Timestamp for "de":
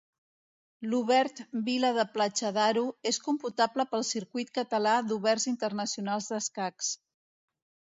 1.97-2.05